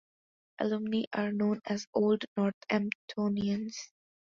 Alumni 0.57 1.03
are 1.13 1.31
known 1.31 1.61
as 1.67 1.85
Old 1.93 2.25
Northamptonians. 2.35 3.75